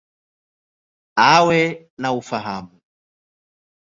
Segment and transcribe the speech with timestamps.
[1.31, 1.61] Awe
[2.01, 2.75] na ufahamu.